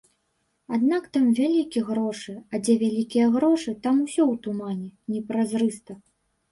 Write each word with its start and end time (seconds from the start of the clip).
Аднак 0.77 1.03
там 1.17 1.27
вялікі 1.39 1.83
грошы, 1.91 2.33
а 2.55 2.63
дзе 2.65 2.79
вялікія 2.85 3.25
грошы, 3.39 3.75
там 3.85 3.95
усё 4.09 4.23
ў 4.31 4.35
тумане, 4.49 4.89
непразрыста. 5.17 5.91